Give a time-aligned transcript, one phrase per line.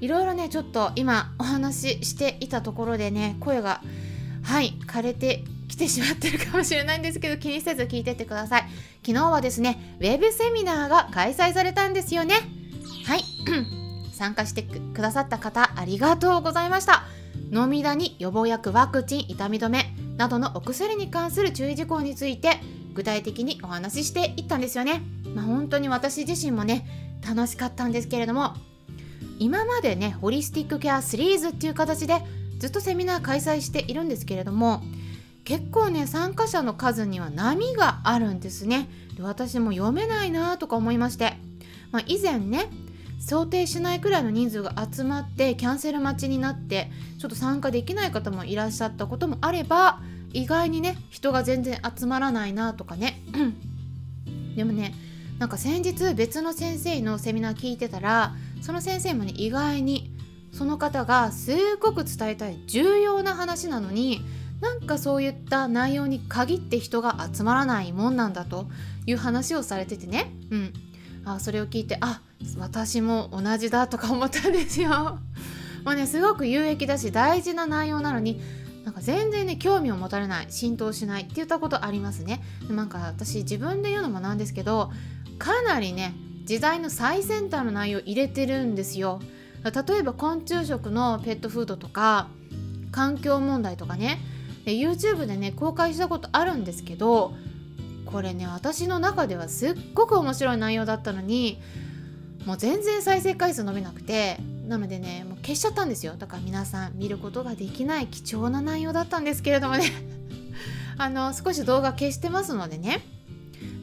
[0.00, 3.82] いろいろねちょっと今お話ししていたところでね声が
[4.42, 8.62] はい枯れてきてしまってるかもしれないんですけど気にせず聞いてってください。
[9.06, 12.34] 昨日はですねウェブセミナーが開催されたんですよね。
[13.06, 13.24] はい。
[14.12, 17.04] 参加してくださった方ありがとうございました。
[17.52, 22.60] 飲みダニ予防薬ワクチン痛み止めなどのお薬に関する注意事項について
[22.92, 25.02] 具体的にお話ししていったんですよね。
[25.34, 26.86] まあ、本当に私自身もね
[27.26, 28.54] 楽しかったんですけれども
[29.40, 32.22] 今までねホリスティックケアシリーズっていう形で
[32.58, 34.82] ずっとセミナー開催しているんですけれども
[35.44, 38.88] 結構ね参加者の数には波があるんですね。
[39.16, 41.38] で私も読めないなとか思いまして、
[41.90, 42.70] まあ、以前ね
[43.18, 50.00] 想定しないくらいの人数が集まってキャンセル待ちになってちょっと参加できない方もいらっしゃったこともあれば
[50.34, 53.22] 意外にね人が全然集まらないなとかね。
[54.54, 54.94] でもね
[55.38, 60.12] なんか先日別の先生のセミナー聞いてたらその先生もね意外に
[60.52, 64.22] その方がすごく伝えたい重要な話なのに
[64.60, 68.68] なんかそういった内容に限って人が集まらないもんなんだと
[69.06, 70.32] いう話をされててね。
[70.50, 70.72] うん。
[71.24, 72.22] あそれを聞いてあ
[72.58, 74.90] 私も同じだとか思ったんですよ。
[75.84, 78.40] まあねすごく有益だし大事な内容なのに
[78.84, 82.42] なんか全然ね興味を持たれない浸透しないって言ったことありますね。
[82.68, 84.90] なんか私自分で言うのもなんですけど
[85.38, 86.14] かなりね
[86.50, 89.20] 時代の最先端の内容を入れてるんですよ。
[89.62, 92.26] 例えば昆虫食のペットフードとか
[92.90, 94.18] 環境問題とかね。
[94.64, 97.34] YouTube でね公開したことあるんですけど
[98.04, 101.62] これね私の中ではすっごく面白い内容だったのに
[102.44, 106.16] もう全然再生回数伸びなくてなのでねもう消しちゃったんですよ。
[106.18, 109.84] だから皆さん見ることができない貴重な内容だったんですけれどもね。
[110.98, 113.19] あの少し動画消してますのでね。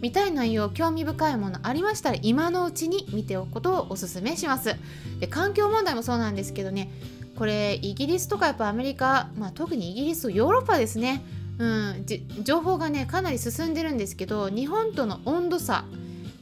[0.00, 4.76] 見たい内容興味深いものありましたら今のうちに見ておくことをおすすめします。
[5.20, 6.90] で環境問題もそうなんですけどね。
[7.36, 11.22] これイギリスとかやっぱアメリカ、まあ、特にイギリスヨーロッパですね。
[11.58, 12.06] うん
[12.42, 15.84] 情報がねかなり進んでるんですけど日本との温度差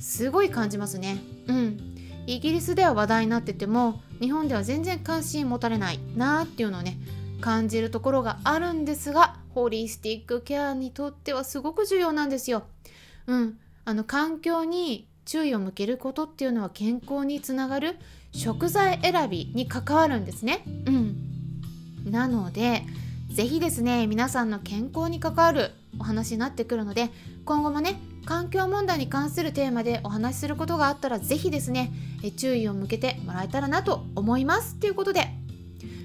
[0.00, 1.18] すごい感じますね。
[1.46, 1.92] うん。
[2.26, 6.96] イギリスでは話題になってても日本では全然関心持たれないなーっていうのをね
[7.40, 12.62] 感じるところがあるんですがホリスティックケアにとってはすごく重要なんですよ。
[13.26, 17.96] うん、あの環境に注意を向けることっていうのは健康につながる
[18.32, 20.64] 食材選びに関わるんですね。
[20.86, 22.84] うん、なので
[23.30, 27.10] 是非ですね皆さんの健康に関わるお話になってくるので
[27.44, 31.92] 今後もね環境問題に関するテーマでお話しすることがあったら是非ですね
[32.36, 34.76] 注意を向けてもらえたらなと思います。
[34.76, 35.28] ということで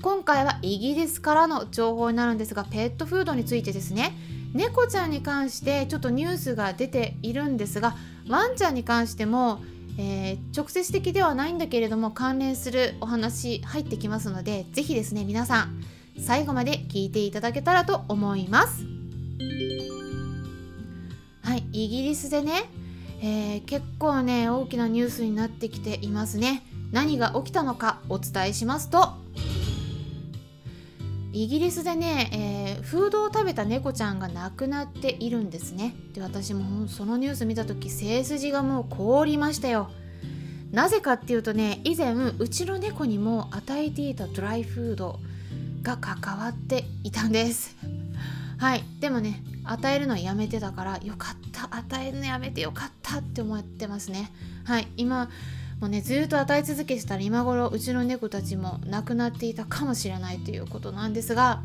[0.00, 4.12] 今回はイギリスからの情報になるんですがペットフードについてですね
[4.54, 7.94] 猫ちゃんに関してちょっとニュースが出ているんですが
[8.28, 9.60] ワンちゃんに関しても、
[9.98, 15.82] えー、直接的ではないんだけれども関連するお話入ってきますので是非ですね皆さん
[16.18, 18.84] 最後まで聞いていただけたらと思います。
[21.42, 22.64] はいイギリスでね、
[23.22, 26.62] えー、結構ね大きなニュースになってきていますね。
[26.92, 29.14] 何が起きたのかお伝えしますと
[31.44, 35.94] イギリスでね、えー、フードを食べた猫ちゃんが亡くなっているんですね。
[36.12, 39.88] で私もそのニュース見た時背筋がもう凍りましたよ。
[40.72, 45.20] なぜかっていうとね以前うちの猫にも与えていたドライフード
[45.82, 47.76] が関わっていたんです。
[48.58, 48.82] はい。
[48.98, 54.32] でもね与えるのはやめてたからよかった与えるのやめてよかったって思ってますね。
[54.64, 54.88] はい。
[54.96, 55.30] 今
[55.80, 61.62] もうねずっと与え続けてたら今頃うちの猫たちも亡くなっていたかもしれないということなんですが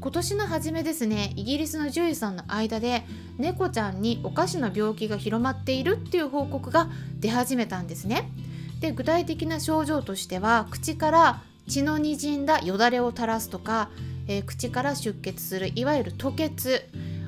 [0.00, 3.04] 今年の初めですねイギリスの獣医さんの間で
[3.38, 6.88] 猫ちゃんにおかしな病気が広まっているっていう報告が
[7.18, 8.30] 出始めたんですね。
[8.80, 13.90] で具体的な症状としては口から血のにじんだよだれを垂らすとか、
[14.28, 16.82] えー、口から出血するいわゆる吐血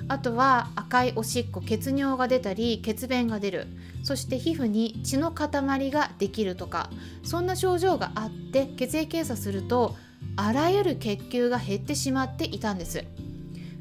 [0.09, 3.67] あとは赤いおしっこ血尿が出たり血便が出る。
[4.03, 6.89] そして皮膚に血の塊ができるとか
[7.23, 9.97] そんな症状があって血液検査すると
[10.37, 13.05] あらゆる血球が減ってしまっていたんです。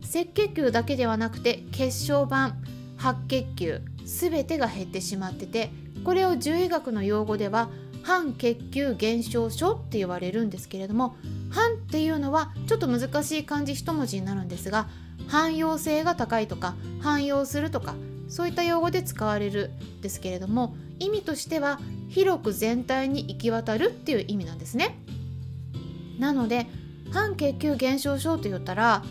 [0.01, 2.55] 赤血球だけではなくて血小板
[2.97, 5.69] 白血球全てが減ってしまってて
[6.03, 7.69] これを獣医学の用語では
[8.03, 11.17] 半血球減少症って言われるんですけれども
[11.49, 14.87] 半っていうのはちょっと難しい漢字一文字になるんですが
[15.27, 17.95] 汎用性が高いとか汎用するとか
[18.29, 21.79] そういった用語で使われるんですけれども意味としては
[22.09, 24.97] 広く全体に行き渡るっていう意味なんですね。
[26.19, 26.67] なので
[27.11, 29.03] 半血球減少症と言ったら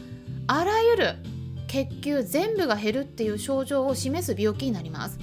[0.46, 1.14] あらゆる
[1.68, 5.18] 血球全部が減るっていう症状を示す病気になります。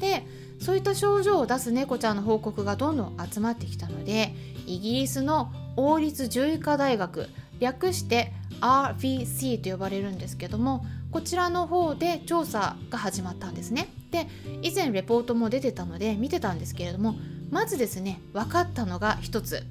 [0.00, 0.26] で
[0.60, 4.34] そういった症状を出す猫ちゃんの報告がどんどん集まってきたので
[4.66, 7.28] イギリスの王立獣医科大学
[7.60, 8.32] 略して
[8.64, 13.88] RVC と呼ばれるんですけどもこちらの方で調査が始まったんですね。
[14.10, 14.26] で
[14.62, 17.14] 以前レポートも出てたので見てたんですけれども
[17.50, 19.64] まずですね分かったのが一つ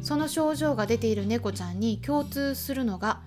[0.00, 3.20] その症状が出ている猫ちゃんに共通するのが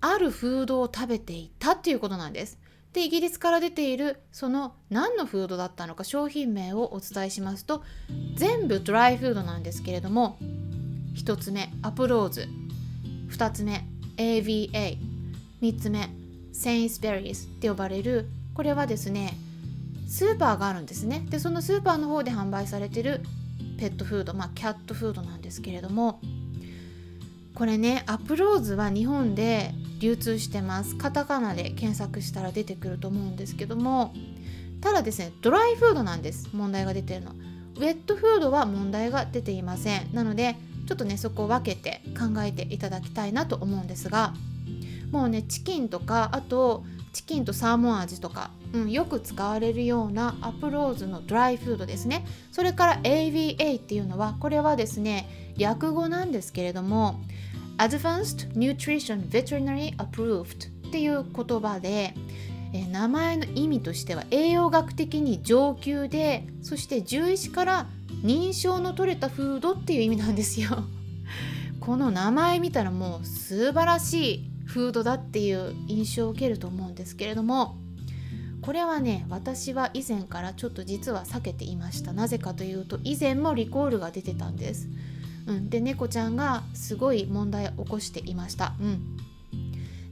[0.00, 2.58] あるフードを食べていたっていうことなんです。
[2.94, 7.84] でイギリスから出ているその何のフードだったのか商品名をお伝えしますと
[8.34, 10.38] 全部ドライフードなんですけれども
[11.14, 12.48] 1つ目アプローズ
[13.28, 13.86] 2つ目
[14.20, 16.10] AVA3 つ目。
[16.52, 17.46] セインスベリーズ。
[17.46, 18.28] って呼ばれる。
[18.52, 19.32] これはですね
[20.06, 21.24] スーパーがあるんですね。
[21.30, 23.22] でそのスーパーの方で販売されてる。
[23.78, 24.34] ペットフード。
[24.34, 26.20] まあキャットフードなんですけれども。
[27.54, 30.96] これねアプローズは日本で流通してます。
[30.96, 34.12] カタカナで検索したら出てくると思うんですけども。
[34.82, 36.50] ただですねドライフードなんです。
[36.52, 37.32] 問題が出てるの。
[37.76, 40.12] ウェットフードは問題が出ていません。
[40.12, 40.56] なので
[40.90, 44.34] ちょっとねそこを分けて考えていただきたいなと思うんですが
[45.12, 46.82] もうねチキンとかあと
[47.12, 52.26] チキンとサーモン味とか、うん、よく使われるようなアプローズのドライフードですね。
[52.50, 57.20] それから AVA っていうのはこれはですね略語なんですけれども
[57.78, 62.14] Advanced Nutrition Veterinary Approved っていう言葉で
[62.72, 67.86] え名前の意味としては栄養学的に上級でそして獣医師から
[68.22, 70.84] 認証の取れたフードっていう意味なんですよ。
[71.80, 77.76] この名前見たらもう素晴らしいフードだっていう印象を受けると思うんですけれども
[78.60, 82.12] これはね私は以前からちょっと実は避けていました。
[82.12, 84.88] なぜかというと以前もリコールが出てたんです。
[85.46, 89.16] うん、で猫ちゃんがすごい問題を起こしていました、うん、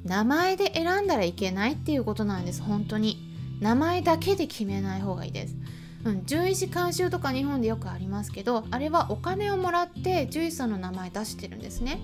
[0.04, 2.62] 名前で選んだらいけないっていうことなんです。
[2.62, 3.28] 本当に。
[3.60, 5.56] 名前だけで決めない方がいいです。
[6.04, 12.00] うん、獣医師監修とか日本でよくありますけどあれはお金をもらって獣医さんの名前出してるんですね。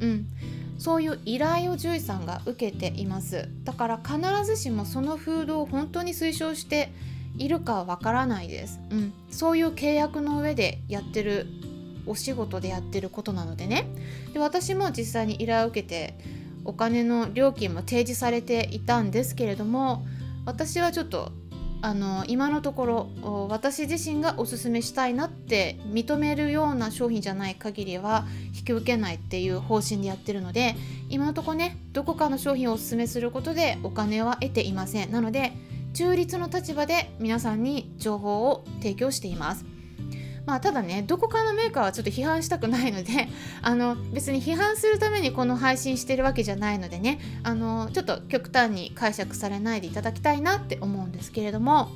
[0.00, 0.26] うん、
[0.78, 3.48] そういう依頼を獣医さんが受けています。
[3.64, 6.92] だから必ずしもそのフードを本当に推奨して
[7.36, 11.46] いるかはわからないです、うん、そういう契約の上でやってる
[12.04, 13.86] お仕事でやってることなのでね。
[14.32, 16.18] で私も実際に依頼を受けて
[16.64, 20.06] お金の料金も提示されていたんですけれども
[20.44, 21.32] 私はちょっと
[21.80, 22.86] あの今のとこ
[23.22, 28.26] ろ私自身がおすすめしたいなって認めるような商品じゃない限りは
[28.56, 30.74] 引き受けないっていう方針でやってるので
[31.08, 35.12] 今のところねどこかの商品をおすすめすることでお金は得ていません。
[35.12, 35.52] なので
[35.94, 39.64] 中立の立場で皆さんに情報を提供しています。
[40.48, 43.28] まあ、ただねどこかのメーカーはちょっと批判したくないので
[43.60, 51.90] あの別に批判するためにこの配信してるわけじゃないのでねあのちょっと極端に解釈されないでいただきたいなって思うんですけれども。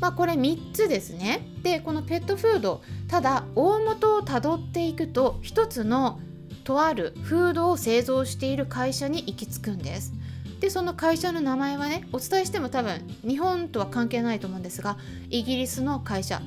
[0.00, 1.48] まあ、これ3つですね。
[1.62, 6.20] でこのペットフードただ大元をたどっていくと1つの
[6.62, 10.12] とあるフードを製造している会社に行き着くんです。
[10.60, 14.98] でその会社の名前はねお伝えしても多分日本とは関係ないと思うんですが
[15.30, 16.42] イギリスの会社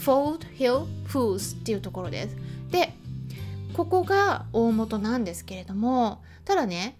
[0.00, 2.36] Fold Hill Foods っていうところです。
[2.70, 2.94] で
[3.72, 6.96] ここが大元なんですけれどもただね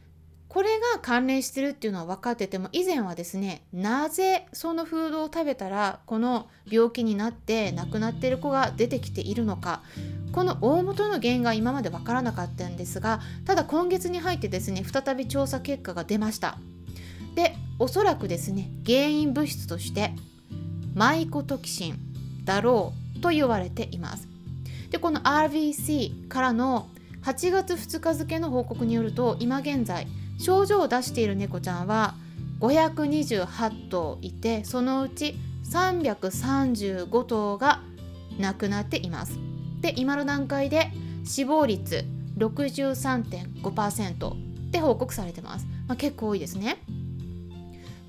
[0.48, 9.82] これが関連してるっていうのは分かってても以前はですねなぜそのフードを食べたらこの病気になって亡くなっている子が出てきているのか
[10.32, 16.58] この大元の原因が今まで分からなかったんですがただ今月に入ってですね再び調査結果が出ました
[17.36, 20.14] でおそらくですね原因物質として
[20.94, 22.09] マイコトキシン
[22.50, 24.26] だろうと言われています。
[24.90, 26.88] でこの RVC からの
[27.22, 32.16] 8月2日付の報告によると今現在症状を出している猫ちゃんは
[32.58, 35.36] 528頭いてそのうち
[35.70, 37.82] 335頭が
[38.40, 39.38] 亡くなっています。
[39.80, 40.90] で今の段階で
[41.24, 42.04] 死亡率
[42.36, 45.66] 63.5%で報告されてます。
[45.86, 46.78] まあ、結構多いですね。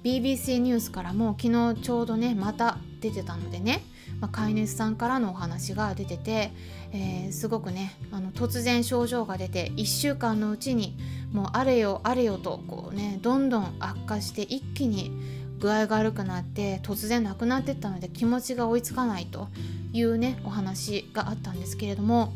[0.03, 3.83] BBC ニュースからも昨日ちょうどねまた出てたのでね
[4.21, 6.51] まあ、飼い主さんからのお話が出てて、
[6.93, 10.95] えー、すごくねあの突然症状が出て1週間のうちに
[11.33, 15.11] もうあれよあれよとこうねどんどん悪化して一気に
[15.59, 19.47] 具合が悪くなって突然亡くなってったので気持ちが追いつかないと
[19.91, 22.33] いうねお話があったんですけれども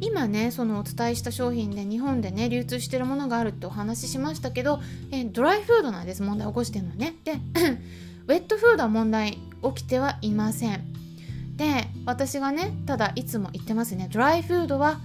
[0.00, 4.80] 今ねそのお伝えした商品で日本でね流通してるものがあるってお話ししましたけど
[5.10, 7.14] えドライフードなんです問題起こしてるのね。
[7.24, 7.32] で
[8.26, 9.38] ウェットフードは問題
[9.74, 10.80] 起きてはいません。
[11.56, 14.08] で私がねただいつも言ってますね。
[14.10, 15.00] ドライフードは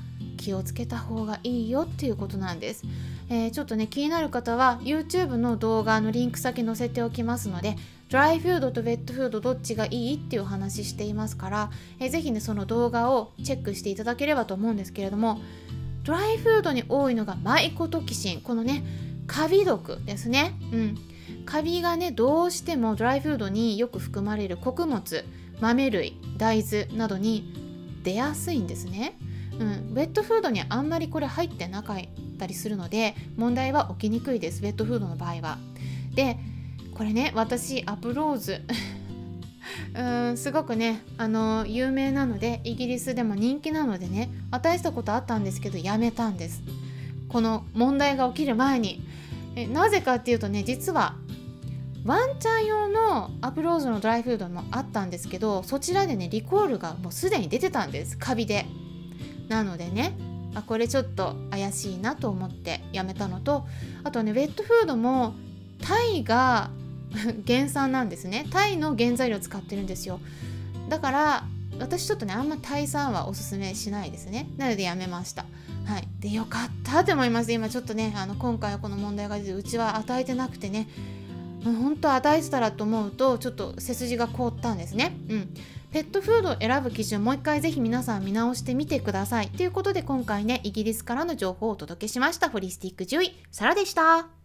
[0.46, 2.84] 気をつけた方がいいよっていうことなんです、
[3.30, 7.76] えー、ちょっとね気になる方は YouTube の動画のリンク先載せておきますので
[8.10, 15.42] ドライフードとウェットフードどっちがいいっていうお話していますから、えー、ぜひねその動画をチェックしていただければと思うんですけれども
[16.04, 18.42] ドライフードに多いのがマイコトキシン。
[18.42, 18.84] このね
[19.28, 20.54] カビ毒ですね。
[20.72, 20.98] うん。
[21.46, 25.26] カビがねどうしてもドライフードによく含まれる穀物
[25.60, 27.54] 豆類大豆などに
[28.04, 29.18] 出やすいんですね。
[29.60, 31.98] うん、ウェットフードにあんまりこれ入ってなかっ
[32.38, 34.62] たりするので問題は起きにくいです。
[34.62, 35.58] ウェットフードの場合は。
[36.14, 36.38] で
[36.96, 38.62] これね私アプローズ。
[39.94, 46.64] うんすごくねあの有名なのでイギリスでも人気なのでね与えたことあったんですけどやめたんです。
[47.30, 49.02] この問題が起きる前に。
[49.58, 51.16] えなぜかっていうとね実は
[52.06, 58.18] ワンちゃん用のアプローズのドライフードもあったんですけどそちらでねリコールがもうすでに出てたんです。
[58.18, 58.66] カビで。
[59.50, 60.14] なのでね
[60.56, 63.68] あこれちょっと怪しいなと思ってやめたのと
[64.04, 65.36] あとねウェットフードも
[65.82, 66.70] タイが
[67.48, 70.20] 原産なんですねタイの原材料使ってるんですよ
[70.90, 71.44] だから
[71.80, 75.46] 私ちょっとねあんまタイ産はおすすめしないですねなのでやめました
[75.86, 80.88] はいでよかったと思います今ちょっとねあの今回はこの問題が出てうちは与えてなくてね
[81.74, 85.18] 本当与えてたらと思うとちょっと背筋が凍ったんですね。
[85.30, 85.54] うん。
[85.92, 89.48] ペットフードを選ぶ基準もう一回ぜひ皆さん見直してみてください。
[89.50, 94.45] ということで今回ねイギリスからの情報をお届けしましたホリスティック獣医サラでした。